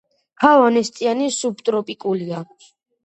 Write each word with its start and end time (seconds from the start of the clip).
ჰავა 0.43 0.71
ნესტიანი 0.77 1.27
სუბტროპიკულია. 1.37 2.41